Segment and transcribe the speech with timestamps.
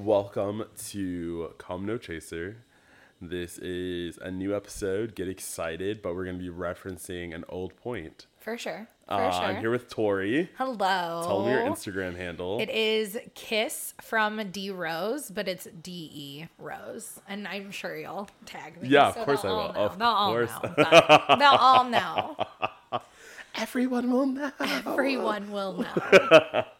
[0.00, 2.58] Welcome to Come No Chaser.
[3.22, 5.14] This is a new episode.
[5.14, 8.26] Get excited, but we're going to be referencing an old point.
[8.38, 8.88] For sure.
[9.08, 9.42] For Uh, sure.
[9.42, 10.50] I'm here with Tori.
[10.58, 11.22] Hello.
[11.26, 12.60] Tell me your Instagram handle.
[12.60, 17.18] It is Kiss from D Rose, but it's D E Rose.
[17.26, 18.88] And I'm sure you'll tag me.
[18.90, 19.72] Yeah, of so course I will.
[19.72, 19.80] know.
[19.80, 21.36] Of they'll all know.
[21.38, 22.36] they'll all know.
[23.54, 24.52] Everyone will know.
[24.60, 26.64] Everyone will know.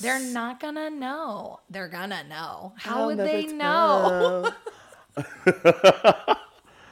[0.00, 1.60] They're not gonna know.
[1.70, 2.74] They're gonna know.
[2.76, 4.50] How I'll would they know?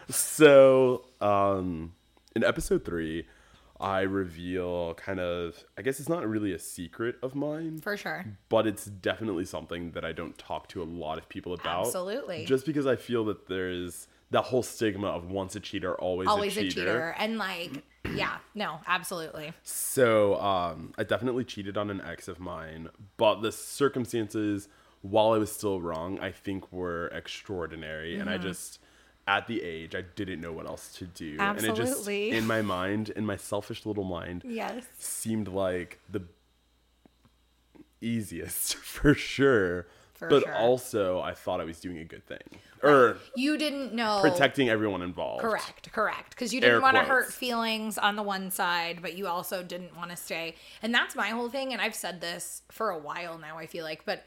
[0.09, 1.93] so, um,
[2.35, 3.27] in episode three,
[3.79, 8.25] I reveal kind of, I guess it's not really a secret of mine, For sure.
[8.49, 11.87] but it's definitely something that I don't talk to a lot of people about.
[11.87, 12.45] Absolutely.
[12.47, 16.57] Just because I feel that there's that whole stigma of once a cheater, always, Always
[16.57, 16.75] a a cheater.
[16.81, 17.15] cheater.
[17.19, 17.85] And like,
[18.15, 19.53] yeah, no, absolutely.
[19.63, 24.69] So, um, I definitely cheated on an ex of mine, but the circumstances,
[25.03, 28.19] while I was still wrong, I think were extraordinary.
[28.19, 28.41] And Mm-hmm.
[28.41, 28.79] I just,
[29.29, 31.37] at the age, I didn't know what else to do.
[31.41, 31.69] Absolutely.
[31.69, 34.85] And it just, in my mind, in my selfish little mind, Yes.
[34.99, 36.23] seemed like the
[38.01, 39.87] easiest for sure.
[40.17, 40.55] For but sure.
[40.55, 42.39] also, I thought I was doing a good thing.
[42.83, 45.43] Or You didn't know protecting everyone involved.
[45.43, 46.31] Correct, correct.
[46.31, 49.97] Because you didn't want to hurt feelings on the one side, but you also didn't
[49.97, 50.55] want to stay.
[50.83, 51.73] And that's my whole thing.
[51.73, 54.05] And I've said this for a while now, I feel like.
[54.05, 54.25] But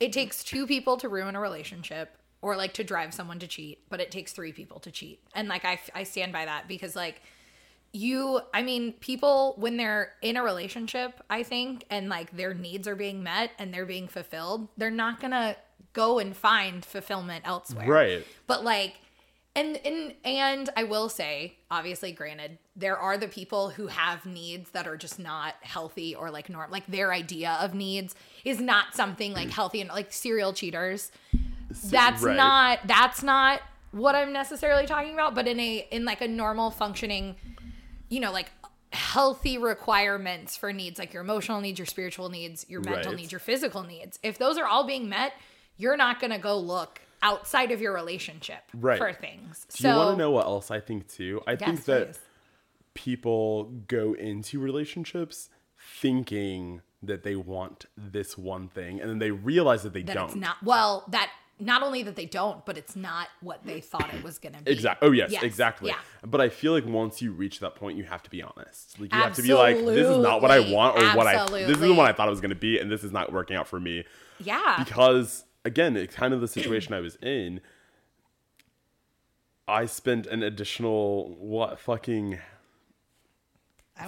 [0.00, 3.80] it takes two people to ruin a relationship or like to drive someone to cheat,
[3.88, 5.20] but it takes three people to cheat.
[5.34, 7.22] And like I, I stand by that because like
[7.94, 12.88] you i mean people when they're in a relationship i think and like their needs
[12.88, 15.54] are being met and they're being fulfilled they're not gonna
[15.92, 18.26] go and find fulfillment elsewhere Right.
[18.48, 18.94] but like
[19.54, 24.70] and and and i will say obviously granted there are the people who have needs
[24.70, 28.96] that are just not healthy or like norm like their idea of needs is not
[28.96, 31.12] something like healthy and like serial cheaters
[31.84, 32.36] that's right.
[32.36, 33.60] not that's not
[33.92, 37.36] what i'm necessarily talking about but in a in like a normal functioning
[38.14, 38.50] you know like
[38.92, 43.20] healthy requirements for needs like your emotional needs your spiritual needs your mental Right.
[43.20, 45.32] needs your physical needs if those are all being met
[45.76, 48.98] you're not going to go look outside of your relationship Right.
[48.98, 51.42] for things Do so you want to know what else I think too?
[51.46, 52.20] I think that please.
[52.94, 55.48] people go into relationships
[56.00, 60.26] thinking that they want this one thing and then they realize that they that don't.
[60.26, 64.12] it's not well that not only that they don't but it's not what they thought
[64.12, 65.08] it was going to be Exactly.
[65.08, 65.90] Oh yes, exactly.
[65.90, 68.98] yeah But I feel like once you reach that point, you have to be honest.
[69.00, 71.44] Like you have to be like, this is not what I want, or what I.
[71.46, 73.56] This isn't what I thought it was going to be, and this is not working
[73.56, 74.04] out for me.
[74.40, 77.60] yeah Because again, it's kind of the situation I was in.
[79.66, 82.38] I spent an additional what fucking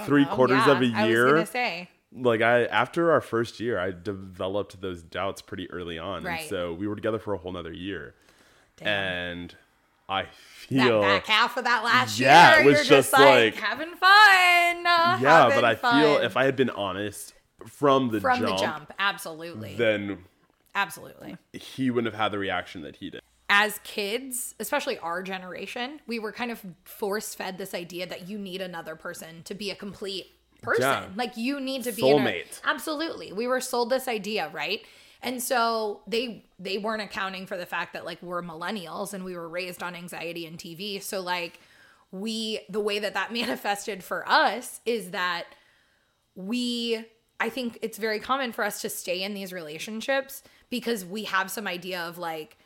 [0.04, 0.34] three know.
[0.34, 1.46] quarters Yeah, of a I was year.
[2.12, 5.98] Going to say like I after our first year, I developed those doubts pretty early
[5.98, 6.40] on, Right.
[6.40, 8.14] and so we were together for a whole nother year,
[8.76, 8.88] Damn.
[8.88, 9.56] and
[10.08, 13.22] I that feel back half of that last Yeah, year, it was just just like,
[13.22, 14.86] like- having fun.
[14.86, 17.34] uh, yeah, but having I feel if I had been honest
[17.66, 20.24] from the from jump, the jump, absolutely, then
[20.74, 21.36] absolutely.
[21.52, 23.20] he wouldn't have had the reaction that he did.
[23.48, 28.38] As kids, especially our generation, we were kind of force fed this idea that you
[28.38, 30.26] need another person to be a complete
[30.66, 30.82] person.
[30.82, 31.06] Yeah.
[31.16, 32.60] Like you need to be in a- Soulmate.
[32.64, 33.32] absolutely.
[33.32, 34.82] We were sold this idea, right?
[35.22, 39.34] And so they they weren't accounting for the fact that like we're millennials and we
[39.36, 41.02] were raised on anxiety and TV.
[41.02, 41.58] So like
[42.12, 45.44] we the way that that manifested for us is that
[46.34, 47.04] we
[47.38, 51.50] I think it's very common for us to stay in these relationships because we have
[51.50, 52.56] some idea of like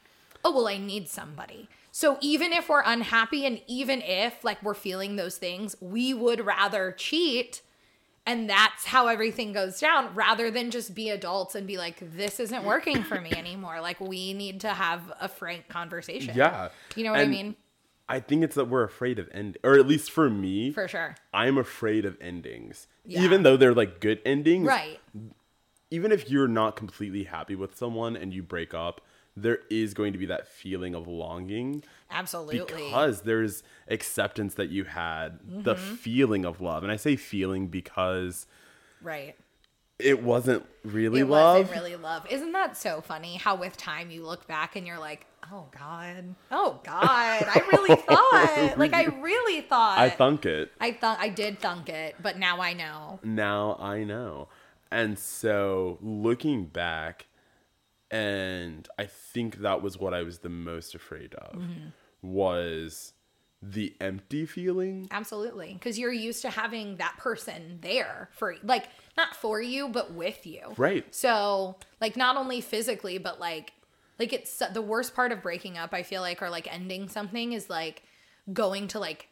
[0.44, 1.68] oh well I need somebody.
[1.92, 6.44] So even if we're unhappy and even if like we're feeling those things, we would
[6.44, 7.62] rather cheat
[8.26, 12.38] and that's how everything goes down rather than just be adults and be like this
[12.40, 13.80] isn't working for me anymore.
[13.80, 16.34] Like we need to have a frank conversation.
[16.36, 17.56] Yeah, You know what I mean?
[18.08, 21.14] I think it's that we're afraid of end, or at least for me, For sure.
[21.32, 23.22] I'm afraid of endings, Yeah.
[23.22, 24.66] even though they're like good endings.
[24.66, 24.98] Right.
[25.92, 29.00] Even if you're not completely happy with someone and you break up,
[29.42, 31.82] there is going to be that feeling of longing.
[32.10, 32.84] Absolutely.
[32.84, 35.94] because there's acceptance that you had the Mm-hmm.
[35.94, 38.46] feeling of love and i say feeling because
[39.00, 39.36] right.
[39.98, 42.26] it wasn't really it love wasn't really love.
[42.30, 43.36] Isn't that so funny?
[43.36, 47.94] How with time you look back and you're like, oh god, oh god, I really
[48.08, 49.98] thought, like I really thought.
[49.98, 53.20] i thunk it I thunk I did thunk it, but now I know.
[53.22, 54.48] now i know
[54.90, 57.26] and so looking back
[58.10, 61.88] and i think that was what i was the most afraid of Mm-hmm.
[62.22, 63.12] was
[63.62, 69.36] the empty feeling Absolutely, because you're used to having that person there for, like, not
[69.36, 70.72] for you, but with you.
[70.78, 73.74] right So, like, not only physically, but like
[74.18, 77.52] like it's the worst part of breaking up i feel like or like ending something
[77.54, 78.02] is like
[78.52, 79.28] going to like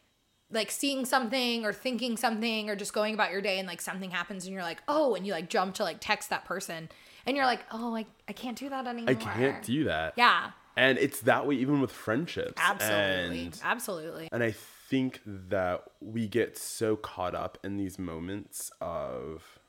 [0.51, 4.09] like seeing something or thinking something or just going about your day and like something
[4.09, 6.89] happens and you're like oh and you like jump to like text that person
[7.29, 10.13] and you're like oh i, I can't do that anymore I can't do that.
[10.17, 12.53] yeah And it's that way even with friendships.
[12.57, 18.71] absolutely And, absolutely and I think that we get so caught up in these moments
[18.81, 19.59] of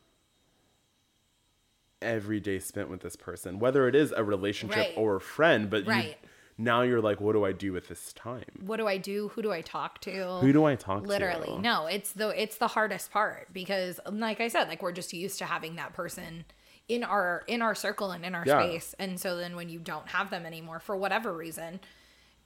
[2.02, 4.92] every day spent with this person, whether it is a relationship Right.
[4.96, 6.18] or a friend, but you, Right.
[6.56, 8.44] now you're like, what do I do with this time?
[8.64, 10.10] what do i do who do i talk to
[10.40, 11.52] Who do I talk literally to?
[11.52, 11.62] Literally.
[11.62, 15.38] No it's the it's the hardest part because like i said like we're just used
[15.38, 16.44] to having that person
[16.90, 18.60] in our in our circle and in our Yeah.
[18.60, 21.78] space and so then when you don't have them anymore for whatever reason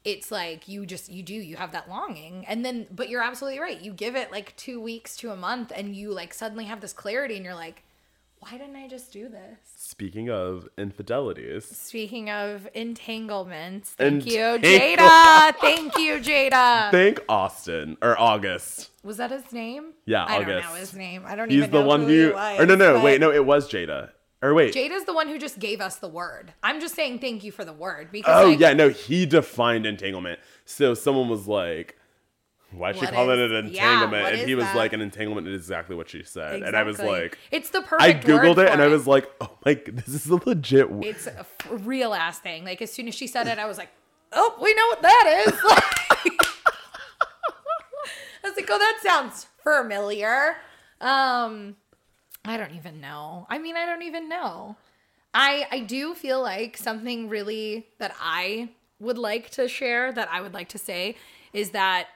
[0.05, 3.58] it's like you just you do you have that longing and then but you're absolutely
[3.58, 6.82] right you give it like two weeks to a month and you like suddenly have
[6.82, 7.82] this clarity and you're like
[8.41, 15.55] why didn't i just do this Speaking of infidelities, speaking of entanglements thank you jada
[15.61, 18.90] thank you jada thank Austin or August.
[19.05, 19.93] Was that his name?
[20.06, 21.25] Yeah, I don't know his name.
[21.26, 22.32] I don't He's even the know one who, who.
[22.32, 24.11] was, or no, no, but wait, no, it was Jada.
[24.44, 24.75] Or wait.
[24.75, 26.52] Jada's the one who just gave us the word.
[26.62, 29.87] I'm just saying thank you for the word because Oh like, yeah, no, he defined
[29.87, 30.38] entanglement.
[30.67, 31.96] So someone was like,
[32.70, 34.76] "Why'd she What call is- it an entanglement?" what and he was that?
[34.76, 38.02] like, "An entanglement is exactly what she said." And I was like, it's the perfect.
[38.02, 41.05] I googled it and for I was like, "Oh my, this is a legit." word.
[41.06, 42.67] it's a real ass thing.
[42.67, 43.88] Like as soon as she said it, I was like,
[44.32, 45.52] oh, we know what that is.
[48.44, 50.56] I was like, oh, that sounds familiar.
[51.00, 51.76] Um,
[52.44, 53.46] I don't even know.
[53.49, 54.76] I mean, I don't even know.
[55.32, 58.70] I I do feel like something really that I
[59.00, 61.17] would like to share that I would like to say
[61.52, 62.08] is that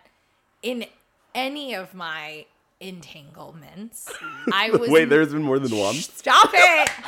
[0.63, 0.87] in
[1.35, 2.47] any of my
[2.81, 4.13] entanglements,
[4.53, 5.95] I was Wait, there's been more than one.
[5.95, 6.91] Stop it.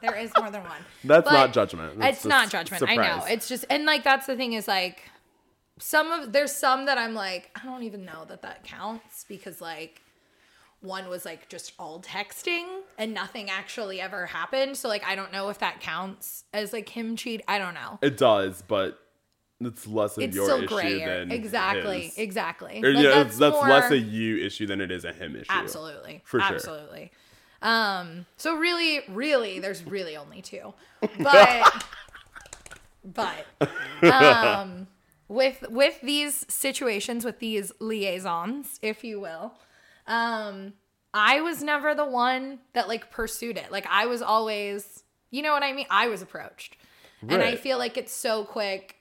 [0.00, 0.82] There is more than one.
[1.02, 1.98] That's But not judgment.
[1.98, 2.82] That's it's not judgment.
[2.86, 3.24] I know.
[3.26, 5.02] It's just and like that's the thing is like
[5.78, 9.62] some of there's some that I'm like I don't even know that that counts because
[9.62, 10.02] like
[10.84, 12.64] one was like just all texting
[12.98, 14.76] and nothing actually ever happened.
[14.76, 17.40] So like I don't know if that counts as like him cheat.
[17.48, 17.98] I don't know.
[18.02, 18.98] It does, but
[19.60, 21.20] it's less of It's your still issue grayer.
[21.20, 22.02] than Exactly.
[22.02, 22.18] his.
[22.18, 22.80] Exactly.
[22.84, 25.34] Or, Like, yeah, that's, that's more- less a you issue than it is a him
[25.36, 25.46] issue.
[25.48, 26.20] Absolutely.
[26.24, 26.54] For sure.
[26.54, 27.10] Absolutely.
[27.62, 30.74] Um, so really, really, there's really only two.
[31.18, 31.84] But
[33.04, 33.46] but
[34.02, 34.86] um
[35.28, 39.54] with with these situations, with these liaisons, if you will,
[40.06, 40.74] um,
[41.12, 43.70] I was never the one that like pursued it.
[43.70, 45.04] Like I was always
[45.34, 45.86] you know what I mean?
[45.90, 46.76] I was approached.
[47.28, 48.96] And I feel like it's so quick.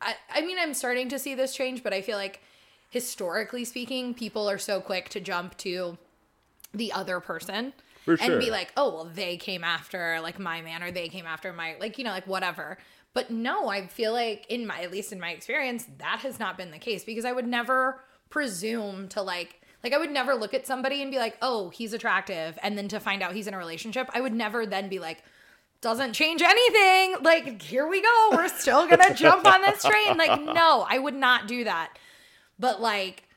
[0.00, 2.40] I, I mean, I'm starting to see this change, but I feel like
[2.88, 5.98] historically speaking, people are so quick to jump to
[6.72, 7.74] the other person
[8.06, 11.26] For and be like, oh, well, they came after like my man or they came
[11.26, 12.78] after my, like, you know, like whatever.
[13.12, 16.56] But no, I feel like in my, at least in my experience, that has not
[16.56, 18.00] been the case because I would never
[18.30, 21.92] presume to like, like I would never look at somebody and be like, oh, he's
[21.92, 22.58] attractive.
[22.60, 25.22] And then to find out he's in a relationship, I would never then be like,
[25.80, 27.22] doesn't change anything.
[27.22, 28.28] Like, here we go.
[28.32, 30.16] We're still going to jump on this train.
[30.16, 31.96] Like, no, I would not do that.
[32.58, 33.28] But like,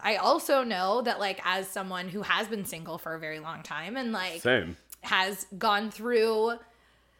[0.00, 3.64] I also know that like as someone who has been single for a very long
[3.64, 4.76] time and like Same.
[5.00, 6.52] has gone through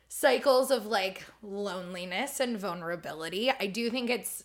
[0.09, 4.45] cycles of like loneliness and vulnerability, I do think it's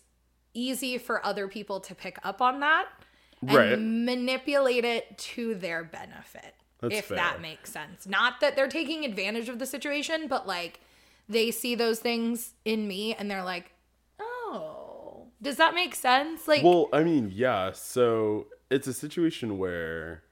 [0.54, 2.86] easy for other people to pick up on that
[3.42, 3.78] and Right.
[3.78, 6.54] manipulate it to their benefit.
[6.80, 7.16] That's if fair.
[7.16, 8.06] that makes sense.
[8.06, 10.80] Not that they're taking advantage of the situation, but like
[11.28, 13.72] they see those things in me and they're like,
[14.18, 17.72] "Oh, does that make sense?" Like Well, I mean, yeah.
[17.72, 20.22] So it's a situation where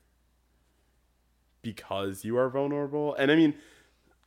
[1.63, 3.55] because you are vulnerable, and I mean,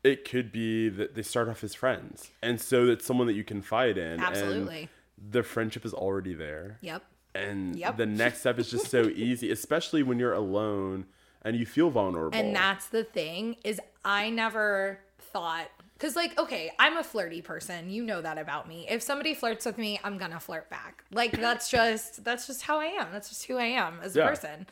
[0.04, 3.44] it could be that they start off as friends, and so it's someone that you
[3.44, 4.20] confide in.
[4.20, 4.90] Absolutely.
[5.18, 6.78] The friendship is already there.
[6.82, 7.04] Yep.
[7.34, 7.98] And Yep.
[7.98, 11.06] the next step is just so easy, especially when you're alone
[11.42, 12.38] and you feel vulnerable.
[12.38, 15.68] And that's the thing is I never thought
[16.00, 17.90] cuz like okay, I'm a flirty person.
[17.90, 18.86] You know that about me.
[18.90, 21.04] If somebody flirts with me, I'm going to flirt back.
[21.12, 23.08] Like that's just that's just how I am.
[23.12, 24.30] That's just who I am as a Yeah.
[24.30, 24.68] person.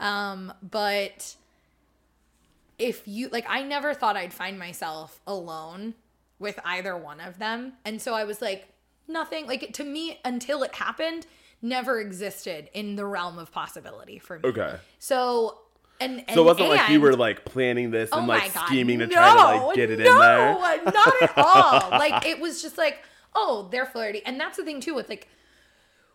[0.00, 1.36] Um but
[2.78, 5.94] if you like I never thought I'd find myself alone
[6.38, 7.72] with either one of them.
[7.84, 8.68] And so I was like
[9.08, 11.26] nothing like to me until it happened
[11.62, 14.48] never existed in the realm of possibility for me.
[14.48, 14.76] okay.
[14.98, 15.58] So
[16.00, 18.66] and, and So it wasn't like you were like planning this Oh and like God,
[18.66, 20.54] scheming to no, try to like get it no, in there.
[20.54, 21.90] No, not at all.
[21.90, 22.98] like it was just like,
[23.34, 25.28] oh, they're flirty, and that's the thing too with like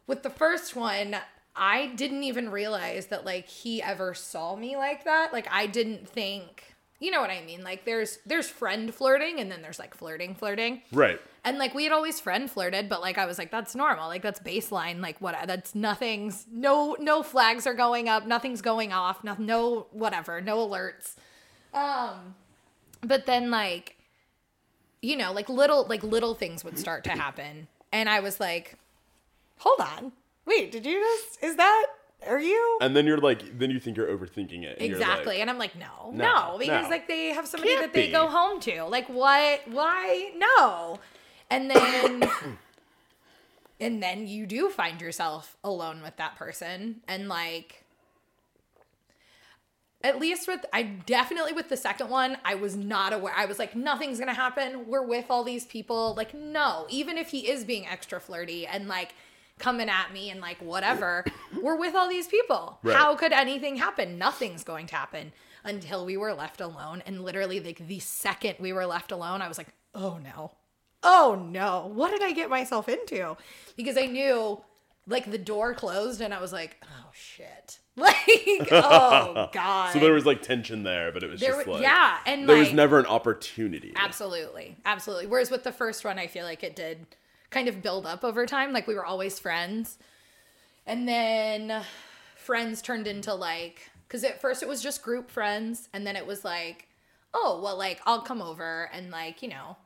[0.08, 1.16] with the first one.
[1.54, 5.34] I didn't even realize that like he ever saw me like that.
[5.34, 6.71] Like I didn't think
[7.02, 7.64] you know what I mean?
[7.64, 10.84] Like there's there's friend flirting and then there's like flirting flirting.
[10.94, 11.20] Right.
[11.44, 14.08] And like we had always friend flirted, but like I was like that's normal.
[14.08, 15.02] Like that's baseline.
[15.02, 19.88] Like what that's nothing's no no flags are going up, nothing's going off, no no
[19.92, 21.16] whatever, no alerts.
[21.74, 22.36] Um
[23.02, 23.98] but then like
[25.02, 28.78] you know, like little like little things would start to happen and I was like
[29.58, 30.12] hold on.
[30.46, 31.88] Wait, did you just is that
[32.28, 34.78] are you And then you're like, then you think you're overthinking it.
[34.80, 35.34] and Exactly.
[35.36, 36.90] like, and I'm like, no, No, no, because no.
[36.90, 38.12] like they have somebody Can't that they be.
[38.12, 38.84] go home to.
[38.86, 39.62] Like what?
[39.68, 40.32] Why?
[40.38, 41.00] No.
[41.50, 42.30] And then
[43.80, 47.84] and then you do find yourself alone with that person and like
[50.04, 53.34] at least with I definitely with the second one, I was not aware.
[53.38, 54.88] I was like, nothing's gonna happen.
[54.88, 56.16] We're with all these people.
[56.16, 59.14] Like, no, even if he is being extra flirty and like
[59.62, 61.24] coming at me and like whatever,
[61.62, 62.80] we're with all these people.
[62.84, 62.96] Right.
[62.96, 64.18] How could anything happen?
[64.18, 65.32] Nothing's going to happen
[65.64, 67.02] until we were left alone.
[67.06, 70.52] And literally, like the second we were left alone, I was like, oh no.
[71.04, 71.90] Oh no.
[71.94, 73.38] What did I get myself into?
[73.78, 74.62] Because I knew
[75.08, 77.78] like the door closed and I was like, oh shit.
[77.98, 78.16] Like,
[78.72, 79.90] oh god.
[79.94, 82.48] So there was like tension there, but it was There just wa- like yeah, and
[82.48, 83.92] there like was never an opportunity.
[83.98, 85.28] absolutely, absolutely.
[85.28, 87.06] Whereas with the first one, I feel like it did
[87.52, 88.74] kind of build up over time.
[88.74, 89.98] Like we were always friends,
[90.88, 91.84] and then
[92.36, 96.26] friends turned into like because at first it was just group friends, and then it
[96.26, 96.88] was like,
[97.34, 99.78] oh well, like I'll come over and like you know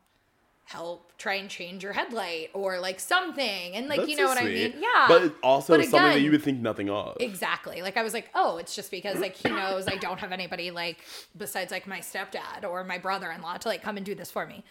[0.68, 4.30] help try and change your headlight or like something and like That's you know so
[4.30, 7.18] what i mean yeah But also But something that you would think nothing of.
[7.20, 7.84] Exactly.
[7.84, 10.72] Like I was like, oh, it's just because like he knows I don't have anybody
[10.72, 10.98] like
[11.38, 14.64] besides like my stepdad or my brother-in-law to like come and do this for me.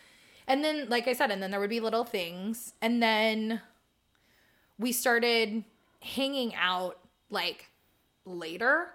[0.46, 2.74] And then like I said, and then there would be little things.
[2.82, 3.60] And then
[4.78, 5.64] we started
[6.00, 6.98] hanging out
[7.30, 7.70] like
[8.24, 8.88] later.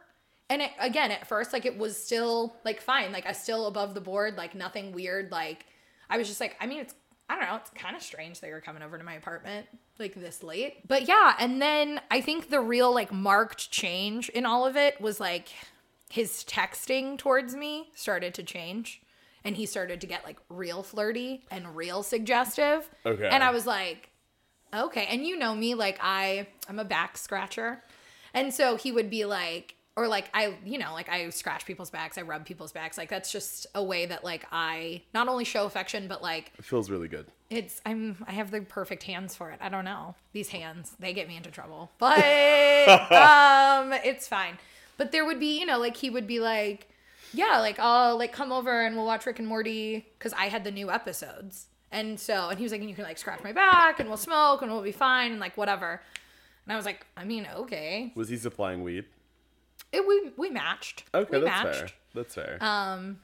[0.49, 3.93] And it, again, at first, like it was still like fine, like I still above
[3.93, 5.31] the board, like nothing weird.
[5.31, 5.65] Like
[6.09, 6.95] I was just like, I mean, it's
[7.29, 9.67] I don't know, it's kind of strange that you're coming over to my apartment
[9.99, 10.87] like this late.
[10.87, 14.99] But yeah, and then I think the real like marked change in all of it
[14.99, 15.49] was like
[16.09, 19.01] his texting towards me started to change
[19.43, 22.89] and he started to get like real flirty and real suggestive.
[23.05, 23.27] Okay.
[23.27, 24.09] And I was like,
[24.73, 25.07] okay.
[25.09, 27.83] And you know me, like I I'm a back scratcher.
[28.33, 31.89] And so he would be like or like I, you know, like I scratch people's
[31.89, 32.97] backs, I rub people's backs.
[32.97, 36.63] Like that's just a way that like I not only show affection but like It
[36.65, 37.25] feels really good.
[37.49, 39.59] it's I'm I have the perfect hands for it.
[39.61, 40.15] I don't know.
[40.31, 41.91] These hands, they get me into trouble.
[41.97, 42.19] But
[43.11, 44.57] um it's fine.
[44.97, 46.89] But there would be, you know, like he would be like,
[47.33, 50.63] yeah, like I'll like come over and we'll watch Rick and Morty cuz I had
[50.63, 51.67] the new episodes.
[51.91, 54.17] And so and he was like, and you can like scratch my back and we'll
[54.17, 56.01] smoke and we'll be fine and like whatever.
[56.65, 58.11] And I was like, I mean, okay.
[58.15, 59.05] Was he supplying weed?
[59.91, 61.05] It we we matched.
[61.13, 61.79] Okay, we that's matched.
[61.79, 61.89] fair.
[62.13, 62.57] That's fair.
[62.61, 63.19] Um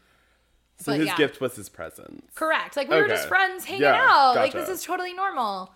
[0.78, 1.16] so his yeah.
[1.16, 2.26] gift was his presence.
[2.36, 2.76] Correct.
[2.76, 4.36] Like we were just friends hanging Yeah, out.
[4.36, 5.72] Like this is totally normal.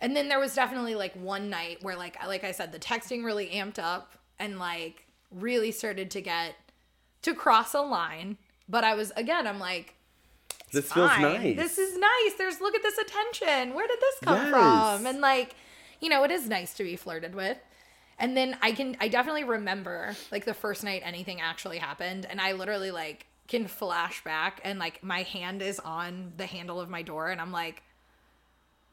[0.00, 3.24] And then there was definitely like one night where like like I said the texting
[3.24, 6.54] really amped up and like really started to get
[7.22, 8.36] to cross a line.
[8.68, 9.94] But I was again I'm like
[10.72, 11.56] This feels nice.
[11.56, 12.34] This is nice.
[12.38, 13.74] There's look at this attention.
[13.74, 14.50] Where did this come Yes.
[14.50, 15.06] from?
[15.06, 15.54] And like,
[16.00, 17.58] you know, it is nice to be flirted with.
[18.18, 22.40] And then I can I definitely remember like the first night anything actually happened and
[22.40, 26.88] I literally like can flash back and like my hand is on the handle of
[26.88, 27.82] my door and I'm like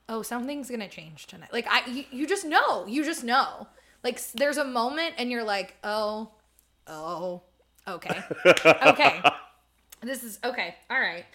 [0.10, 1.52] oh something's going to change tonight.
[1.52, 2.86] Like I you, you just know.
[2.88, 3.68] You just know.
[4.04, 6.32] Like there's a moment and you're like, "Oh,
[6.88, 7.42] oh,
[7.88, 8.22] okay.
[8.86, 9.22] Okay.
[10.02, 10.76] this is okay.
[10.90, 11.26] All right."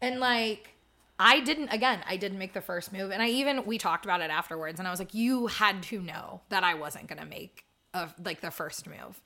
[0.00, 0.74] And like
[1.18, 4.20] I didn't again, I didn't make the first move and I even we talked about
[4.20, 7.26] it afterwards and I was like you had to know that I wasn't going to
[7.26, 9.20] make a, like the first move.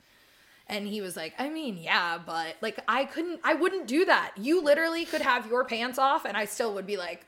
[0.68, 4.32] And he was like, I mean, yeah, but like I couldn't I wouldn't do that.
[4.36, 7.26] You literally could have your pants off and I still would be like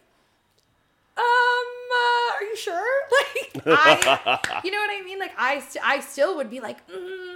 [1.16, 2.90] um uh, are you sure?
[3.66, 5.18] Like I you know what I mean?
[5.18, 7.33] Like I st- I still would be like mm.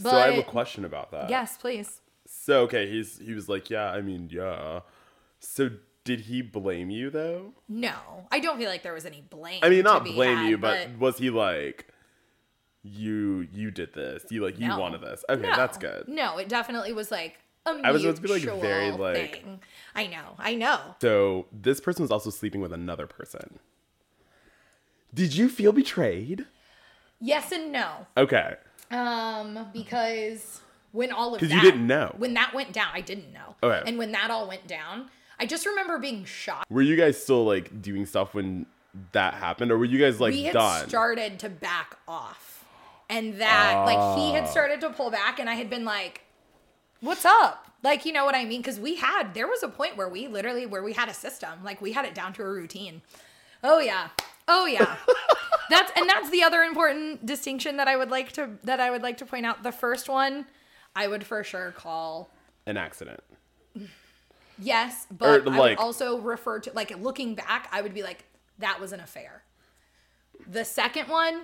[0.00, 1.28] But so I have a question about that.
[1.30, 2.00] Yes, please.
[2.26, 4.80] So okay, he's he was like, yeah, I mean, yeah.
[5.40, 5.70] So
[6.04, 7.52] did he blame you though?
[7.68, 7.94] No.
[8.32, 9.60] I don't feel like there was any blame.
[9.62, 11.86] I mean, not blame had, you, but, was he like,
[12.82, 14.24] you you did this?
[14.30, 14.78] You like you No.
[14.78, 15.24] wanted this?
[15.28, 15.54] Okay, No.
[15.56, 16.08] that's good.
[16.08, 19.60] No, it definitely was like a I was about to be, like, very, like- thing.
[19.94, 20.80] I know, I know.
[21.00, 23.58] So this person was also sleeping with another person.
[25.14, 26.46] Did you feel betrayed?
[27.20, 28.06] Yes and no.
[28.16, 28.56] Okay.
[28.92, 30.60] Um, because
[30.92, 32.14] when all of 'Cause that you didn't know.
[32.18, 33.56] when that went down, I didn't know.
[33.62, 33.82] Okay.
[33.88, 36.70] And when that all went down, I just remember being shocked.
[36.70, 38.66] Were you guys still like doing stuff when
[39.12, 40.88] that happened, or were you guys like we had done?
[40.88, 42.64] started to back off,
[43.08, 44.34] and that like he Ah.
[44.40, 46.22] had started to pull back, and I had been like,
[47.00, 48.60] "What's up?" Like, you know what I mean?
[48.60, 51.64] Because we had, there was a point where we literally, where we had a system,
[51.64, 53.02] like we had it down to a routine.
[53.64, 54.10] Oh, yeah.
[54.46, 54.96] Oh, yeah.
[55.70, 59.02] that's, and that's the other important distinction that I would like to, that I would
[59.02, 59.62] like to point out.
[59.62, 60.46] The first one,
[60.94, 62.30] I would for sure call
[62.66, 63.20] An accident.
[64.58, 68.24] yes, but I like- would also refer to, like, looking back, I would be like,
[68.58, 69.42] that was an affair.
[70.46, 71.42] The second one,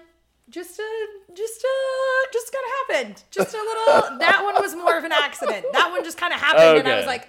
[0.51, 3.23] just a, just a, just kind of happened.
[3.31, 4.19] Just a little.
[4.19, 5.67] that one was more of an accident.
[5.73, 7.29] That one just kind of happened, and I was like,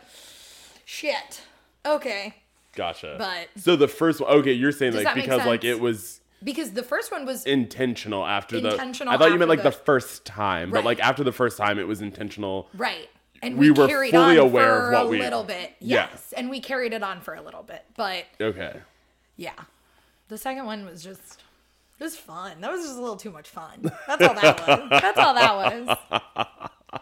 [0.86, 1.42] shit.
[1.86, 2.34] Okay,
[2.76, 3.16] Gotcha.
[3.18, 6.84] But- so the first one, okay, you're saying like because like it was because the
[6.84, 8.72] first one was intentional after the.
[8.72, 11.58] Intentional I thought you meant like the, the- first time, but like after the first
[11.58, 12.70] time, it was intentional.
[12.76, 13.10] right,
[13.42, 15.74] and We we, were carried fully on aware for of what a we- little bit.
[15.80, 16.08] Yeah.
[16.12, 18.78] Yes, and we carried it on for a little bit, but Okay.
[19.38, 19.54] yeah,
[20.28, 21.42] the second one was just.
[22.00, 22.62] It was fun.
[22.62, 23.92] That was just a little too much fun.
[24.08, 24.90] That's all that was.
[25.02, 25.98] That's all that was.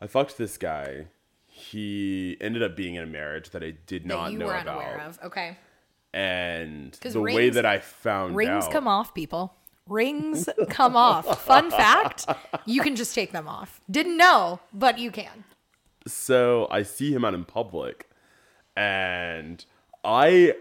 [0.00, 1.06] I fucked this guy.
[1.48, 4.54] He ended up being in a marriage that I did That not you know were
[4.54, 5.00] about.
[5.00, 5.18] of.
[5.24, 5.58] Okay.
[6.12, 9.54] And the way that I found Rings out, come off, people.
[9.88, 11.44] Rings come off.
[11.44, 12.26] Fun fact
[12.66, 13.80] you can just take them off.
[13.90, 15.44] Didn't know, but you can.
[16.06, 18.08] so I see him out in public,
[18.76, 19.64] and
[20.04, 20.54] I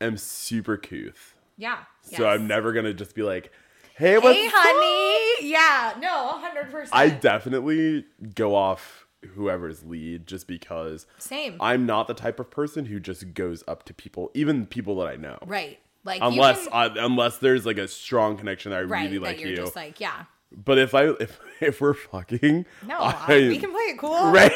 [0.00, 1.34] am super couth.
[1.56, 1.78] Yeah.
[2.02, 2.38] So yes.
[2.40, 3.52] I'm never gonna just be like,
[3.96, 5.50] "Hey, what's Hey, up?" honey.
[5.50, 5.94] Yeah.
[6.00, 6.88] No, 100%.
[6.92, 11.56] I definitely go off whoever's lead just because Same.
[11.60, 15.08] I'm not the type of person who just goes up to people, even people that
[15.08, 15.38] I know.
[15.46, 15.78] right.
[16.04, 19.40] Like, Unless can- I, unless there's like a strong connection that I right, really like
[19.40, 19.56] you're you.
[19.56, 20.26] just like, yeah.
[20.52, 24.30] but if I if if we're fucking No, I- I, we can play it cool.
[24.30, 24.52] right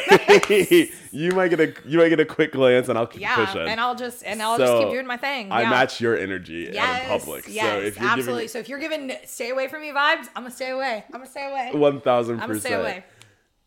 [1.11, 3.67] you might get a you might get a quick glance and I'll keep Yeah, pushing.
[3.67, 5.51] and I'll just and I'll just keep doing my thing.
[5.51, 5.69] I yeah.
[5.69, 7.45] match your energy yes, in public.
[7.49, 8.47] Yes, so if you're absolutely.
[8.47, 11.03] So if you're giving stay away from me vibes, I'm gonna stay away.
[11.07, 11.71] I'm gonna stay away.
[11.73, 13.03] giving one thousand I'm gonna stay away.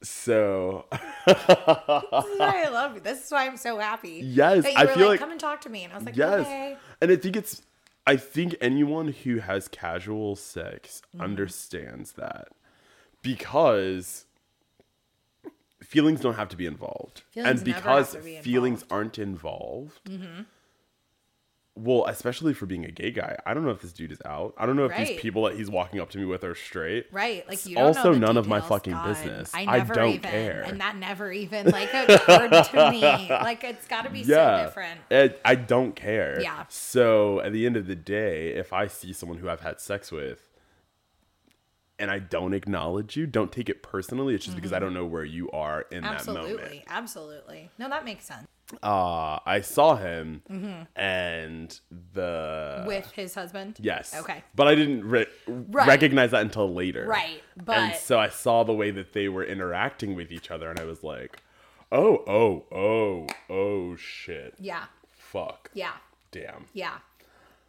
[0.04, 3.00] So This is why I love you.
[3.00, 4.20] This is why I'm so happy.
[4.22, 5.96] Yes, that you I were feel like, like- come and talk to me, and I
[5.96, 6.76] was like, yes, okay.
[7.00, 7.62] and I think it's
[8.06, 11.24] I think anyone who has casual sex Mm-hmm.
[11.24, 12.48] understands that
[13.22, 14.26] because
[15.82, 18.84] feelings don't have to be involved, Feelings and because be feelings involved.
[18.88, 18.94] Mm-hmm.
[18.94, 20.00] aren't involved.
[21.76, 24.54] Well, especially for being a gay guy, I don't know if this dude is out.
[24.56, 27.06] I don't know if these people that he's walking up to me with are straight.
[27.10, 29.50] Right, like you don't also none of my fucking God, business.
[29.52, 30.62] I I never don't even, care.
[30.62, 33.00] and that never even like occurred to me.
[33.44, 35.00] Like it's got to be so different.
[35.10, 36.40] it- I don't care.
[36.40, 36.64] Yeah.
[36.68, 40.12] So at the end of the day, if I see someone who I've had sex
[40.12, 40.48] with,
[41.98, 44.34] and I don't acknowledge you, don't take it personally.
[44.34, 44.86] It's just because I mm-hmm.
[44.86, 46.46] don't know where you are in that moment.
[46.46, 47.70] Absolutely, absolutely.
[47.78, 48.46] No, that makes sense.
[48.82, 50.42] Uh, I saw him,
[50.96, 51.78] and
[52.12, 53.76] the With his husband.
[53.80, 54.42] yes, Okay.
[54.54, 55.86] but I didn't re- Right.
[55.86, 57.06] recognize that until later.
[57.06, 60.70] Right, But and so I saw the way that they were interacting with each other,
[60.70, 61.42] and I was like,
[61.92, 65.92] oh, oh, oh, oh, shit, yeah, fuck, yeah,
[66.30, 66.64] damn.
[66.72, 66.98] yeah.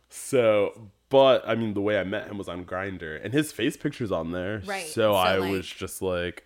[0.09, 3.75] So, but I mean, the way I met him was on Grindr, and his face
[3.75, 4.61] picture's on there.
[4.65, 6.45] Right, So, so, I like- was just like,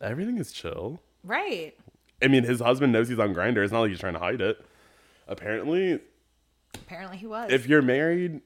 [0.00, 1.00] everything is chill.
[1.24, 1.74] Right.
[2.22, 3.62] I mean, his husband knows he's on Grindr.
[3.62, 4.64] It's not like he's trying to hide it.
[5.28, 6.00] Apparently,
[6.74, 7.50] Apparently he was.
[7.52, 8.40] if you're married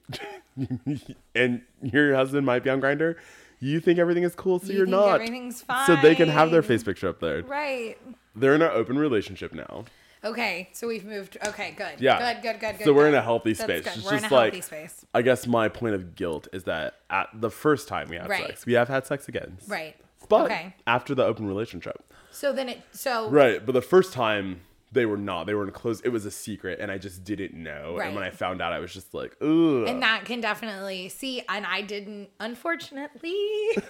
[1.35, 3.15] and your husband might be on Grindr,
[3.59, 5.15] you think everything is cool, so You are think not.
[5.15, 5.85] everything's fine.
[5.85, 7.43] So they can have their face picture up there.
[7.43, 7.97] right.
[8.35, 9.83] They're in an open relationship now.
[10.23, 11.37] Okay, so we've moved.
[11.47, 11.99] Okay, good.
[11.99, 12.33] Yeah.
[12.35, 12.85] Good, good, good, good.
[12.85, 13.83] So we're in a healthy That's space.
[13.83, 13.97] good.
[13.97, 15.05] It's We're in just a like healthy space.
[15.13, 18.47] I guess my point of guilt is that at the first time we had Right.
[18.47, 19.57] sex, we have had sex again.
[19.67, 19.95] Right.
[20.29, 20.75] But okay.
[20.87, 22.03] after the open relationship.
[22.31, 22.81] So then it.
[22.91, 23.65] So Right.
[23.65, 24.61] But the first time
[24.93, 25.45] they were not.
[25.45, 26.01] They were in close.
[26.01, 27.97] It was a secret, and I just didn't know.
[27.97, 29.87] And when I found out, I was just like, ugh.
[29.87, 33.35] and that can definitely see and i didn't unfortunately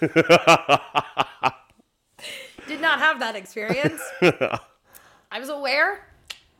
[2.66, 6.06] did not have that experience i was aware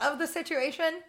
[0.00, 1.00] of the situation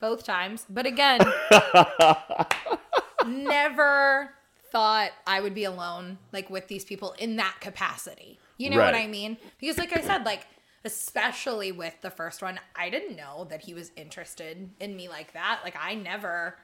[0.00, 1.20] both times but again
[3.26, 4.30] never
[4.70, 8.94] thought i would be alone like with these people in that capacity you know what
[8.94, 10.46] i mean because like i said like
[10.84, 15.32] especially with the first one i didn't know that he was interested in me like
[15.32, 16.56] that like i never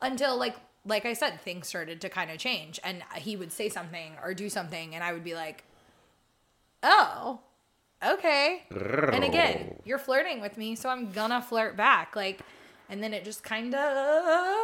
[0.00, 0.56] until like
[0.88, 4.34] like I said, things started to kind of change, and he would say something or
[4.34, 5.64] do something, and I would be like,
[6.82, 7.40] "Oh,
[8.04, 12.40] okay." And again, you're flirting with me, so I'm gonna flirt back, like,
[12.88, 14.56] and then it just kind of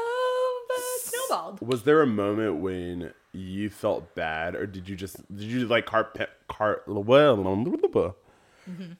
[1.02, 1.60] snowballed.
[1.60, 5.86] was there a moment when you felt bad, or did you just did you like
[5.86, 6.18] carp
[6.48, 8.92] car well Mm-hmm.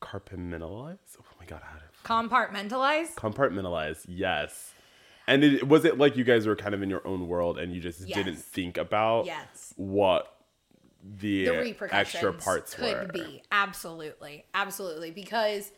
[0.00, 0.98] compartmentalize?
[1.20, 3.14] Oh my god, how to Compartmentalize.
[3.14, 4.04] compartmentalize?
[4.08, 4.72] Yes.
[5.26, 7.74] And it, was it like you guys were kind of in your own world and
[7.74, 9.74] you just didn't think about Yes.
[9.76, 10.34] what
[11.20, 13.12] the, the repercussions extra parts could were.
[13.12, 15.70] be absolutely absolutely because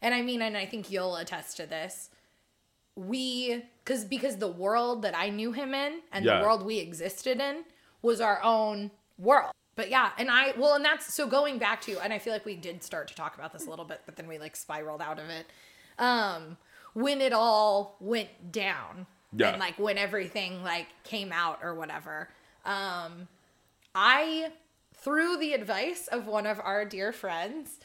[0.00, 2.10] and i mean and i think you'll attest to this
[2.98, 6.38] we because because the world that i knew him in and Yeah.
[6.38, 7.64] the world we existed in
[8.02, 11.98] was our own world but yeah and i well and that's so going back to
[12.02, 14.16] and i feel like we did start to talk about this a little bit but
[14.16, 15.46] then we like spiraled out of it
[15.98, 16.56] um
[16.94, 19.50] when it all went down Yeah.
[19.50, 22.28] and like when everything like came out or whatever
[22.64, 23.28] um
[23.94, 24.52] I,
[24.94, 27.78] through the advice of one of our dear friends,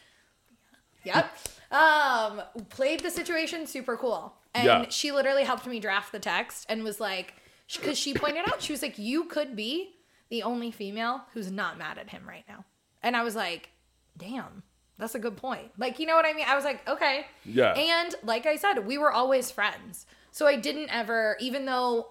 [1.04, 1.36] yep,
[1.72, 4.34] um, played the situation super cool.
[4.56, 4.90] And Yeah.
[4.90, 7.34] she literally helped me draft the text and was like,
[7.74, 9.96] because she pointed out, she was like, you could be
[10.30, 12.66] the only female who's not mad at him right now.
[13.02, 13.70] And I was like,
[14.18, 14.64] damn,
[14.98, 15.72] that's a good point.
[15.78, 16.46] Like, you know what I mean?
[16.48, 17.26] I was like, okay.
[17.46, 17.74] Yeah.
[17.74, 20.06] And like I said, we were always friends.
[20.32, 22.10] So I didn't ever, even though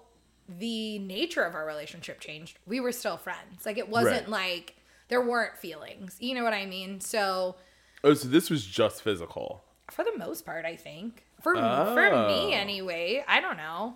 [0.49, 3.65] the nature of our relationship changed, we were still friends.
[3.65, 4.29] Like it wasn't Right.
[4.29, 4.75] like
[5.07, 6.17] there weren't feelings.
[6.19, 6.99] You know what I mean?
[6.99, 7.55] So
[8.03, 9.63] Oh, so this was just physical.
[9.89, 11.25] for the most part, I think.
[11.43, 12.27] For for Oh.
[12.27, 13.95] me anyway, I don't know.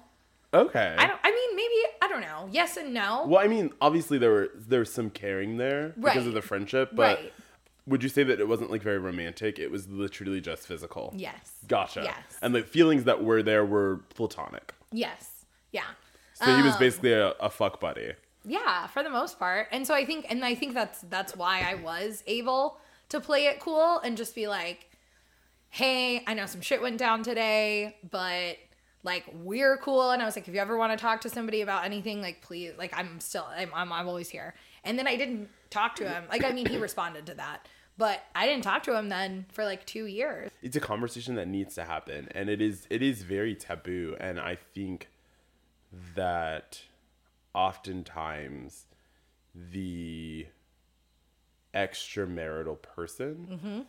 [0.54, 0.96] Okay.
[0.98, 2.50] I don't I mean maybe I don't know.
[2.52, 3.26] Yes and no.
[3.28, 6.92] Well, I mean, obviously there were there was some caring there because of the friendship,
[6.94, 7.34] but Right.
[7.86, 9.60] would you say that it wasn't like very romantic?
[9.60, 11.14] It was literally just physical.
[11.16, 11.54] Yes.
[11.68, 12.02] Gotcha.
[12.04, 12.38] Yes.
[12.42, 14.74] And the feelings that were there were platonic.
[14.92, 15.46] Yes.
[15.72, 15.84] Yeah.
[16.34, 18.14] So he was Um, basically a, a fuck buddy.
[18.46, 19.68] Yeah, for the most part.
[19.72, 22.80] And so I think and I think that's that's why I was able
[23.10, 24.90] to play it cool and just be like,
[25.70, 28.58] "Hey, I know some shit went down today, but
[29.04, 31.62] like we're cool." And I was like, "If you ever want to talk to somebody
[31.62, 34.54] about anything, like please, like I'm still I'm I'm, I'm always here."
[34.84, 36.24] And then I didn't talk to him.
[36.30, 37.68] Like I mean, he responded to that.
[37.98, 40.52] But I didn't talk to him then for like 2 years.
[40.62, 44.40] It's a conversation that needs to happen and it is it is very taboo and
[44.40, 45.10] I think
[46.16, 46.84] that
[47.56, 48.86] oftentimes
[49.56, 50.46] the
[51.74, 53.80] extramarital person Mm-hmm.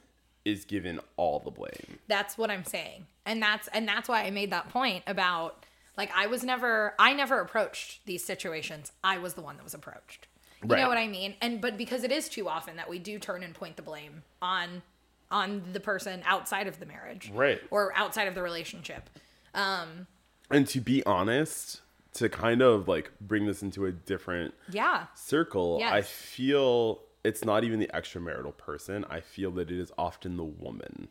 [0.49, 1.99] Is given all the blame.
[2.09, 3.07] That's what I'm saying.
[3.27, 5.65] And that's and that's why I made that point about
[5.97, 8.93] like I was never I never approached these situations.
[9.05, 10.27] I was the one that was approached.
[10.63, 10.81] You Right.
[10.81, 11.35] know what I mean?
[11.41, 14.23] And but because it is too often that we do turn and point the blame
[14.43, 14.83] on
[15.31, 17.31] on the person outside of the marriage.
[17.35, 17.61] Right.
[17.71, 19.11] Or outside of the relationship.
[19.55, 20.07] Um
[20.51, 21.83] And to be honest,
[22.15, 25.07] to kind of like bring this into a different Yeah.
[25.15, 29.05] circle, I feel it's not even the extramarital person.
[29.11, 31.09] I feel that it is often the woman.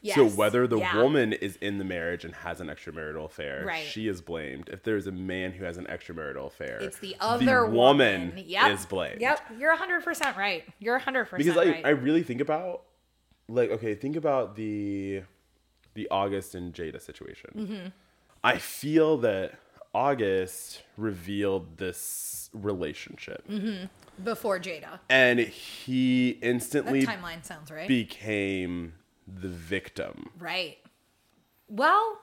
[0.00, 0.14] Yes.
[0.16, 0.96] So whether the Yeah.
[1.02, 3.84] woman is in the marriage and has an extramarital affair, Right.
[3.84, 4.68] she is blamed.
[4.68, 8.70] If there's a man who has an extramarital affair, it's the other woman, woman, Yep.
[8.72, 9.20] is blamed.
[9.20, 9.40] Yep.
[9.58, 10.64] You're 100% right.
[10.78, 11.86] You're 100% Because I, right.
[11.86, 12.84] I really think about
[13.48, 15.22] like okay, think about the
[15.94, 17.50] the August and Jada situation.
[17.56, 17.88] Mm-hmm.
[18.44, 19.58] I feel that
[19.94, 23.46] August revealed this relationship.
[23.48, 23.86] Mm-hmm.
[24.24, 24.98] Before Jada.
[25.08, 27.86] And he That instantly timeline sounds right.
[27.88, 28.94] became
[29.26, 30.30] the victim.
[30.38, 30.78] right.
[31.68, 32.18] Well,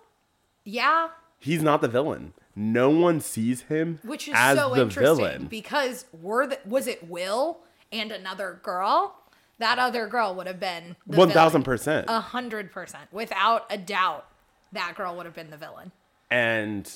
[0.63, 2.33] yeah, He's not the villain.
[2.55, 5.45] No one sees him which is as so the interesting villain.
[5.45, 7.59] because were the, was it Will
[7.91, 9.15] and another girl?
[9.59, 13.77] That other girl would have been the one thousand percent, a hundred percent, without a
[13.77, 14.25] doubt.
[14.71, 15.91] That girl would have been the villain.
[16.31, 16.91] And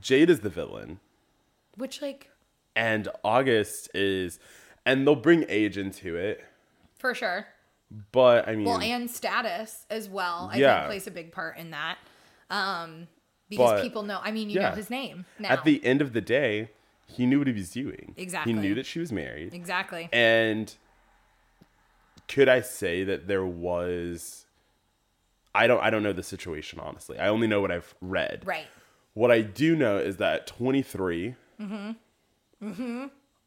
[0.00, 1.00] Jade is the villain.
[1.76, 2.30] Which, like,
[2.76, 4.38] And August is
[4.84, 6.44] and they'll bring age into it.
[6.98, 7.46] for sure.
[8.12, 10.48] But I mean Well, and status as well.
[10.52, 10.80] I Yeah.
[10.80, 11.98] think plays a big part in that.
[12.50, 13.08] Um,
[13.48, 14.20] because But- people know.
[14.22, 14.70] I mean, you yeah.
[14.70, 15.50] know his name now.
[15.50, 16.70] at the end of the day,
[17.06, 18.14] he knew what he was doing.
[18.16, 18.52] Exactly.
[18.54, 19.52] He knew that she was married.
[19.52, 20.08] exactly.
[20.12, 20.74] And
[22.28, 24.46] could I say that there was
[25.54, 27.18] I don't I don't know the situation honestly.
[27.18, 28.42] I only know what I've read.
[28.46, 28.68] right.
[29.14, 31.34] What I do know is that at 23,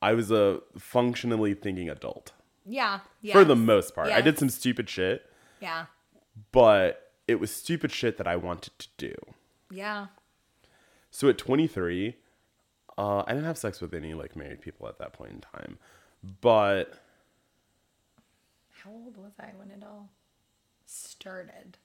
[0.02, 2.34] I was a functionally thinking adult
[2.66, 3.00] Yeah.
[3.22, 3.34] Yeah.
[3.34, 4.10] for the most part.
[4.10, 5.88] I did some stupid shit, Yeah.
[6.52, 9.16] but it was stupid shit that I wanted to do.
[9.72, 10.08] Yeah.
[11.10, 12.18] So at 23,
[12.98, 15.80] uh, I didn't have sex with any like married people at that point in time,
[16.42, 17.00] but
[18.84, 20.10] How old was I when it all
[20.86, 21.80] started?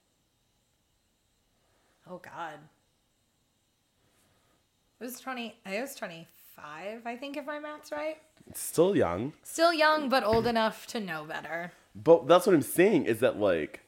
[2.07, 2.59] Oh God.
[5.01, 5.57] It was twenty.
[5.65, 7.07] I was twenty-five.
[7.07, 8.19] I think if my math's right.
[8.55, 9.33] still young.
[9.43, 11.73] Still young, but old enough to know better.
[11.95, 13.81] But that's what I'm saying is that like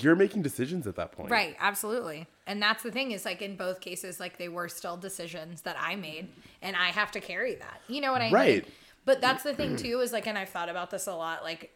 [0.00, 1.30] you're making decisions at that point.
[1.30, 1.56] Right.
[1.60, 2.26] Absolutely.
[2.46, 5.76] And that's the thing is like in both cases, like they were still decisions that
[5.78, 6.28] I made,
[6.62, 7.80] and I have to carry that.
[7.86, 8.34] You know what I mean?
[8.34, 8.66] Right.
[9.04, 11.44] But that's the thing too is like, and I've thought about this a lot.
[11.44, 11.70] Like,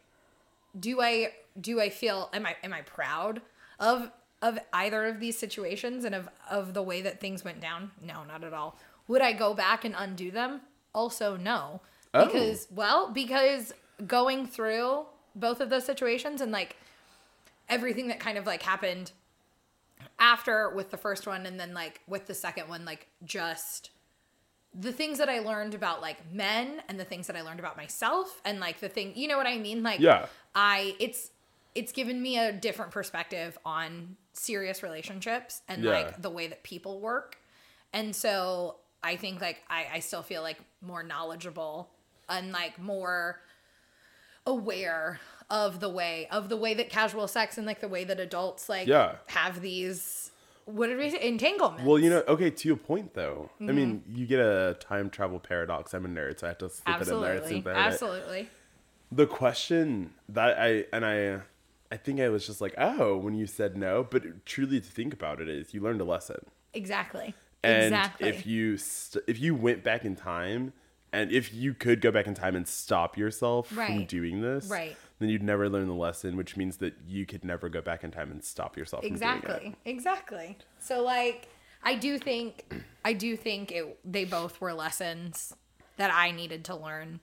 [0.79, 3.41] do I do I feel am I am I proud
[3.79, 7.91] of of either of these situations and of of the way that things went down?
[8.01, 8.77] No, not at all.
[9.07, 10.61] Would I go back and undo them?
[10.93, 11.81] Also, no.
[12.13, 12.25] Oh.
[12.25, 13.73] Because, well, because
[14.05, 16.75] going through both of those situations and like
[17.67, 19.11] everything that kind of like happened
[20.19, 23.91] after with the first one and then like with the second one, like just
[24.73, 27.77] the things that I learned about like men and the things that I learned about
[27.77, 29.83] myself and like the thing, you know what I mean?
[29.83, 30.27] Like, Yeah.
[30.53, 31.31] I, it's,
[31.75, 35.91] it's given me a different perspective on serious relationships and Yeah.
[35.91, 37.37] like the way that people work.
[37.93, 41.89] And so I think like I, I still feel like more knowledgeable
[42.29, 43.39] and like more
[44.45, 48.19] aware of the way of the way that casual sex and like the way that
[48.19, 49.15] adults like Yeah.
[49.27, 50.31] have these
[50.65, 51.83] what did we say entanglements.
[51.83, 53.49] Well, you know, okay, to your point though.
[53.55, 53.69] Mm-hmm.
[53.69, 55.95] I mean, you get a time travel paradox.
[55.95, 57.33] I'm a nerd, so I have to slip it in there.
[57.33, 57.75] absolutely, It's in there.
[57.75, 58.49] absolutely.
[59.11, 61.39] The question that I and I
[61.91, 65.13] I think I was just like, "Oh," when you said no, but truly to think
[65.13, 66.45] about it is you learned a lesson.
[66.73, 67.33] Exactly.
[67.63, 68.29] And exactly.
[68.29, 70.73] if you st- if you went back in time
[71.11, 74.95] and if you could go back in time and stop yourself from doing this, Right.
[75.17, 78.11] then you'd never learn the lesson, which means that you could never go back in
[78.11, 81.47] time and stop yourself from doing exactly exactly so like
[81.83, 82.71] i do think
[83.05, 85.53] i do think it they both were lessons
[85.97, 87.19] that i needed to learn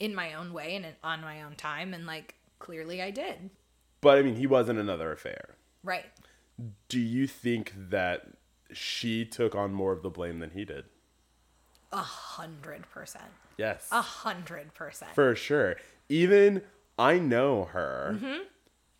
[0.00, 3.50] in my own way and on my own time and like clearly i did.
[4.06, 5.56] But I mean, he wasn't another affair.
[5.82, 6.04] right
[6.88, 8.22] Do you think that
[8.72, 10.84] she took on more of the blame than he did?
[11.92, 13.24] a hundred percent
[13.56, 13.88] Yes.
[13.90, 15.74] a hundred percent For sure.
[16.08, 16.62] Even
[16.98, 18.42] I know her Mm-hmm.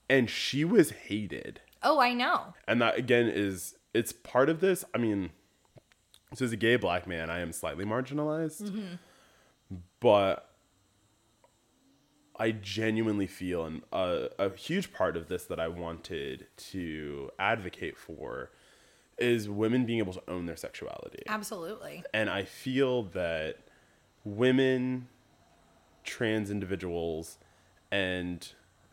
[0.08, 1.60] and she was hated.
[1.82, 4.84] oh i know And that again is it's part of this.
[4.94, 5.30] I mean,
[6.34, 8.62] so as a gay black man, I am slightly marginalized.
[8.62, 8.94] Mm-hmm.
[10.00, 10.50] But
[12.38, 17.96] I genuinely feel and a, a huge part of this that I wanted to advocate
[17.96, 18.50] for
[19.18, 21.22] is women being able to own their sexuality.
[21.26, 23.58] absolutely And I feel that
[24.24, 25.08] women,
[26.04, 27.38] trans individuals,
[27.90, 28.46] and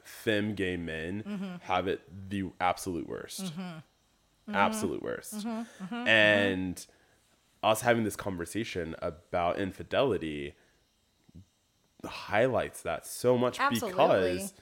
[0.03, 1.56] femme gay men mm-hmm.
[1.62, 3.45] have it the absolute worst.
[3.45, 3.62] Mm-hmm.
[3.62, 4.56] Mm-hmm.
[4.56, 5.45] Absolute worst.
[5.91, 6.86] and
[7.63, 10.53] us having this conversation about infidelity
[12.05, 13.91] highlights that so much Absolutely.
[13.91, 14.53] because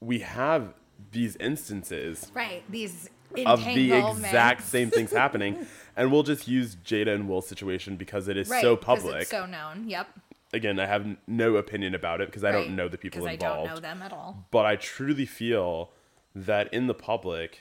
[0.00, 0.74] we have
[1.12, 3.08] these instances right these
[3.46, 5.66] of the exact same things happening.
[5.96, 9.22] And we'll just use Jada and Will's situation because it is right so public.
[9.22, 10.08] it's so known yep
[10.54, 13.42] Again, I have no opinion about it because I Right, don't know the people involved.
[13.42, 15.90] i don't know them at all But I truly feel
[16.34, 17.60] that in the public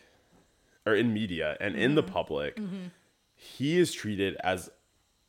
[0.85, 2.13] or in media and in the Mm-hmm.
[2.13, 2.59] public,
[3.35, 4.69] he is treated as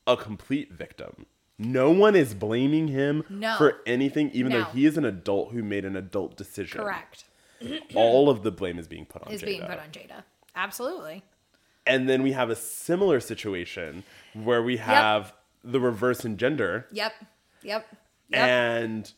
[0.07, 1.27] a complete victim.
[1.59, 3.57] No one is blaming him No.
[3.59, 4.59] for anything, even No.
[4.61, 6.81] though he is an adult who made an adult decision.
[6.81, 7.25] correct
[7.95, 9.35] All of the blame is being put on Jada.
[9.35, 9.47] is Jada.
[9.47, 10.23] being put on jada
[10.55, 11.25] absolutely
[11.87, 15.33] And then we have a similar situation where we have
[15.65, 17.13] the reverse in gender yep
[17.63, 17.87] yep
[18.29, 19.13] yep and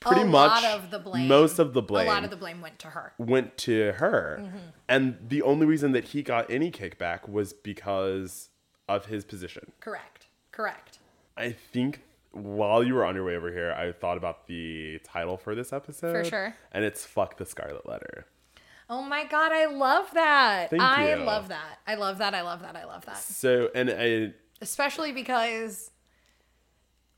[0.00, 2.60] pretty a much of the blame most of the blame a lot of the blame
[2.60, 4.38] went to her went to her.
[4.42, 4.56] Mm-hmm.
[4.88, 8.48] And the only reason that he got any kickback was because
[8.88, 9.70] of his position.
[9.80, 10.21] correct
[10.52, 10.98] correct
[11.36, 12.00] I think
[12.32, 15.72] while you were on your way over here, I thought about the title for this
[15.72, 16.12] episode.
[16.12, 16.54] For sure.
[16.72, 18.26] And it's Fuck the Scarlet Letter.
[18.88, 20.70] Oh my god, I love that.
[20.70, 21.24] Thank I you.
[21.24, 21.78] love that.
[21.86, 22.34] I love that.
[22.34, 22.76] I love that.
[22.76, 23.18] I love that.
[23.18, 25.90] So, and I, Especially because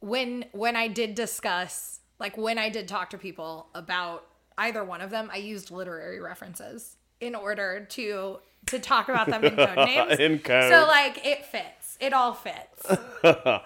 [0.00, 4.26] when when I did discuss, like when I did talk to people about
[4.58, 9.44] either one of them, I used literary references in order to to talk about them
[9.44, 10.20] in code names.
[10.20, 10.70] In code.
[10.70, 11.83] So like it fits.
[12.00, 12.86] It all fits.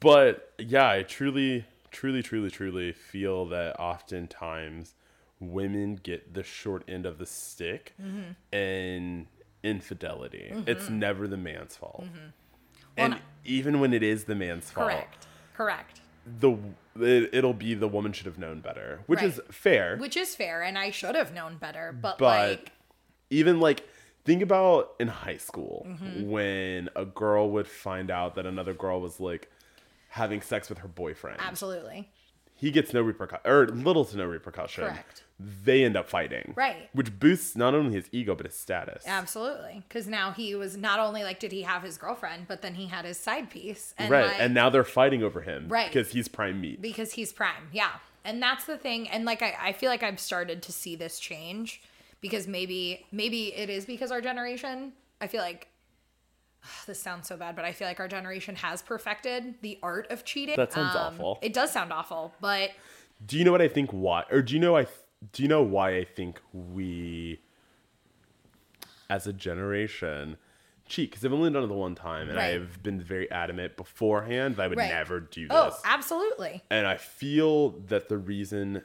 [0.00, 4.94] But yeah, I truly, truly, truly, truly feel that oftentimes
[5.40, 8.56] women get the short end of the stick Mm-hmm.
[8.56, 9.26] in
[9.62, 10.52] infidelity.
[10.66, 12.04] It's never the man's fault.
[12.12, 12.20] Well,
[12.96, 15.26] and no- even when it is the man's fault, Correct.
[15.54, 16.00] Correct.
[16.40, 16.56] the
[17.00, 19.96] it, it'll be the woman should have known better, which is fair.
[19.98, 22.72] Which is fair and I should have known better, but, but like
[23.30, 23.86] even like
[24.24, 26.30] think about in high school Mm-hmm.
[26.30, 29.50] when a girl would find out that another girl was like
[30.08, 31.38] having sex with her boyfriend.
[31.40, 32.08] absolutely.
[32.56, 34.84] he gets no repercussion or little to no repercussion.
[34.84, 35.24] Correct.
[35.64, 36.54] They end up fighting.
[36.56, 36.88] Right.
[36.92, 39.02] Which boosts not only his ego but his status.
[39.06, 39.82] Absolutely.
[39.88, 42.86] Because now he was not only like, did he have his girlfriend, but then he
[42.86, 43.92] had his side piece.
[43.98, 44.26] And right.
[44.28, 45.66] like, and now they're fighting over him.
[45.68, 45.88] Right.
[45.92, 46.80] Because he's prime meat.
[46.80, 47.68] because he's prime.
[47.72, 47.90] Yeah.
[48.24, 49.08] And that's the thing.
[49.08, 51.82] And like, I, I feel like I've started to see this change
[52.24, 55.68] because maybe, maybe it is because our generation, I feel like
[56.86, 60.24] this sounds so bad, but I feel like our generation has perfected the art of
[60.24, 60.56] cheating.
[60.56, 61.38] That sounds Um, awful.
[61.42, 62.70] It does sound awful, but
[63.26, 64.86] Do you know what I think why or do you know I
[65.32, 67.40] do you know why I think we
[69.10, 70.36] as a generation
[70.86, 72.54] cheat because I've only done it the one time, and Right.
[72.54, 74.88] I've been very adamant beforehand that I would Right.
[74.88, 75.56] never do this.
[75.56, 76.62] Oh, absolutely.
[76.70, 78.82] And I feel that the reason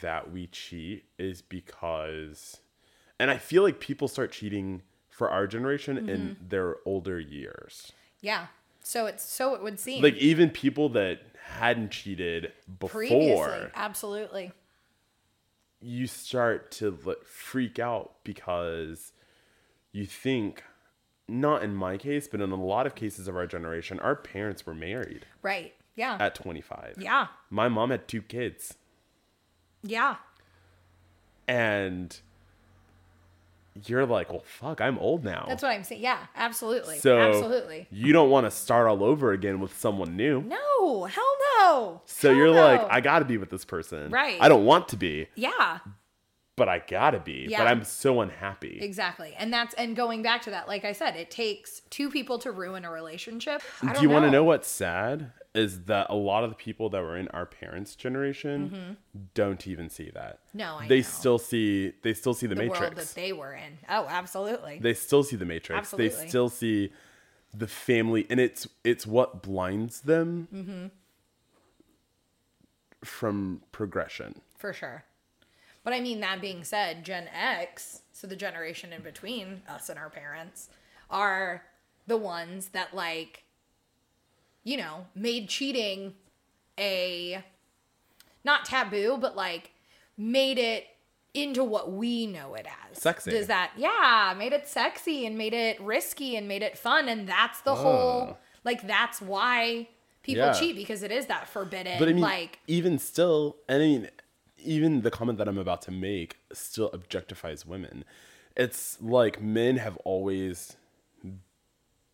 [0.00, 2.58] that we cheat is because,
[3.18, 6.08] and I feel like people start cheating for our generation Mm-hmm.
[6.08, 7.92] in their older years.
[8.20, 8.46] Yeah.
[8.82, 11.20] So it's so it would seem Like even people that
[11.58, 13.26] hadn't cheated previously.
[13.30, 14.52] before, Absolutely.
[15.80, 19.12] you start to freak out because
[19.92, 20.62] you think,
[21.28, 24.64] not in my case, but in a lot of cases of our generation, our parents
[24.66, 25.74] were married Right.
[25.96, 26.16] Yeah.
[26.20, 26.96] at 25.
[26.98, 27.26] yeah.
[27.50, 28.74] My mom had two kids.
[29.86, 30.16] Yeah.
[31.48, 32.18] and
[33.84, 35.44] you're like, well, fuck, I'm old now.
[35.48, 36.00] That's what I'm saying.
[36.00, 36.98] Yeah, absolutely.
[36.98, 37.86] so absolutely.
[37.90, 40.40] you don't want to start all over again with someone new.
[40.40, 41.24] No, hell
[41.60, 42.00] no.
[42.06, 42.62] So Hell you're no.
[42.62, 44.10] like, I got to be with this person.
[44.10, 44.38] Right.
[44.40, 45.80] I don't want to be, Yeah,
[46.56, 47.46] but I got to be.
[47.50, 47.58] Yeah.
[47.58, 48.78] But I'm so unhappy.
[48.80, 49.34] exactly.
[49.38, 52.52] And that's and going back to that, like I said, it takes two people to
[52.52, 53.60] ruin a relationship.
[53.82, 55.32] Do you want to know what's sad?
[55.56, 58.96] Is that a lot of the people that were in our parents' generation
[59.34, 60.40] don't even see that.
[60.48, 60.58] Mm-hmm.
[60.58, 61.02] No, I they know.
[61.02, 62.80] still see they still see the, the Matrix.
[62.80, 63.78] world that they were in?
[63.88, 64.78] Oh, absolutely.
[64.80, 66.08] they still see the matrix Absolutely.
[66.24, 66.92] they still see
[67.54, 70.86] the family and it's it's what blinds them Mm-hmm.
[73.04, 75.04] from progression for sure.
[75.84, 79.98] But I mean, that being said, Gen X, so the generation in between us and
[79.98, 80.68] our parents,
[81.08, 81.62] are
[82.08, 83.44] the ones that, like,
[84.66, 86.12] you know, made cheating
[86.78, 87.42] a
[88.44, 89.70] not taboo, but like
[90.18, 90.86] made it
[91.34, 93.00] into what we know it as.
[93.00, 93.30] Sexy.
[93.30, 97.08] Does that, yeah, made it sexy and made it risky and made it fun.
[97.08, 99.88] And that's the whole, like, that's why
[100.22, 100.52] people Yeah.
[100.52, 104.08] cheat because it is that forbidden, but i mean like, even still and i mean
[104.58, 108.04] even the comment that i'm about to make still objectifies women
[108.56, 110.76] it's like men have always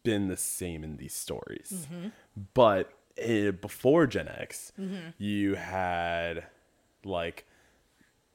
[0.02, 2.08] been the same in these stories Mm-hmm.
[2.54, 5.10] But eh, before gen x Mm-hmm.
[5.18, 6.44] you had
[7.04, 7.44] like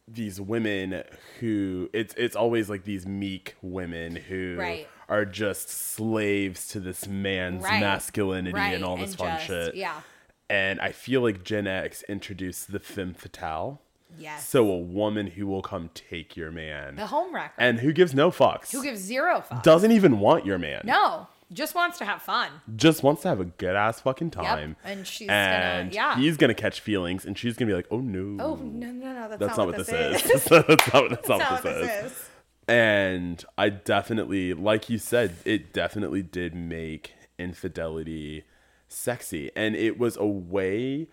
[0.08, 1.04] these women
[1.40, 4.88] who it's it's always like these meek women who Right.
[5.10, 7.82] are just slaves to this man's Right.
[7.82, 8.74] masculinity right.
[8.76, 9.76] and all this fun just- shit.
[9.76, 10.02] Yeah.
[10.50, 13.82] And I feel like Gen X introduced the femme fatale.
[14.18, 14.48] Yes.
[14.48, 17.52] So a woman who will come take your man the home wrecker.
[17.58, 18.72] and who gives no fucks.
[18.72, 19.62] who gives zero fucks.
[19.64, 20.84] doesn't even want your man.
[20.86, 22.50] No, just wants to have fun.
[22.76, 24.76] Just wants to have a good ass fucking time.
[24.84, 26.18] And she's and gonna, yeah.
[26.18, 28.44] he's gonna catch feelings and she's gonna be like, oh no.
[28.44, 30.26] oh no no no, that's, That's not, what this is.
[30.26, 30.44] is.
[30.46, 30.52] that's
[30.94, 32.12] not, that's not what this is.
[32.12, 32.30] is.
[32.68, 38.44] And I definitely, like you said, it definitely did make infidelity
[38.90, 39.52] sexy.
[39.56, 41.08] And it was a way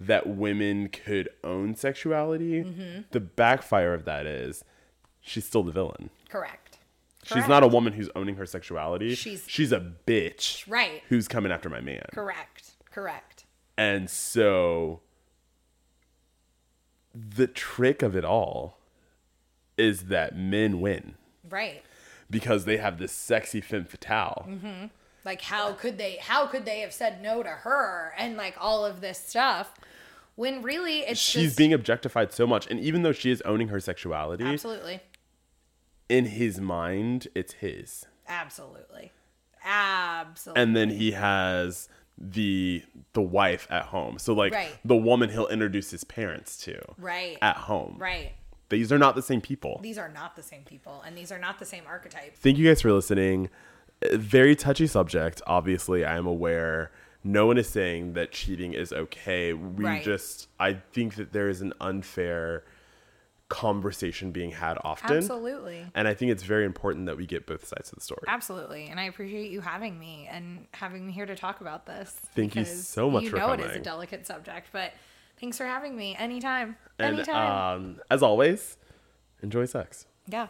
[0.00, 2.64] that women could own sexuality.
[2.64, 3.02] Mm-hmm.
[3.10, 4.64] The backfire of that is
[5.20, 6.10] she's still the villain.
[6.28, 6.63] Correct.
[7.24, 9.14] She's not a woman who's owning her sexuality.
[9.14, 10.64] She's- she's a bitch.
[10.68, 11.02] Right.
[11.08, 12.04] Who's coming after my man.
[12.12, 12.70] Correct.
[12.90, 13.44] Correct.
[13.76, 15.00] And so
[17.14, 18.78] the trick of it all
[19.76, 21.14] is that men win
[21.48, 21.82] Right.
[22.30, 24.46] because they have this sexy femme fatale.
[24.48, 24.86] Mm-hmm.
[25.24, 28.84] Like how could they how could they have said no to her and like all
[28.84, 29.72] of this stuff
[30.36, 32.66] when really it's She's just, being objectified so much.
[32.70, 35.00] And even though she is owning her sexuality, absolutely
[36.08, 38.04] in his mind, it's his.
[38.28, 39.12] absolutely
[39.64, 41.88] absolutely And then he has
[42.18, 42.82] the
[43.14, 44.18] the wife at home.
[44.18, 44.76] So like Right.
[44.84, 47.96] the woman he'll introduce his parents to right at home.
[47.98, 48.32] right
[48.68, 49.80] These are not the same people.
[49.82, 52.66] these are not the same people and these are not the same archetype Thank you
[52.68, 53.48] guys for listening.
[54.12, 55.40] Very touchy subject.
[55.46, 56.90] Obviously, I am aware.
[57.22, 59.54] No one is saying that cheating is okay.
[59.54, 60.02] We Right.
[60.04, 62.64] just, I think that there is an unfair
[63.48, 65.16] conversation being had often.
[65.18, 68.22] absolutely And I think it's very important that we get both sides of the story.
[68.26, 68.86] Absolutely.
[68.86, 72.10] And I appreciate you having me and having me here to talk about this.
[72.34, 74.92] Thank you so much you for know it is a delicate subject, but
[75.40, 76.76] thanks for having me anytime.
[76.98, 77.76] And Anytime.
[77.76, 78.76] um, as always,
[79.42, 80.06] enjoy sex.
[80.26, 80.48] yeah.